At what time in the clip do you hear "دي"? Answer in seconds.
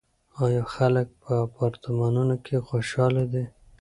3.31-3.43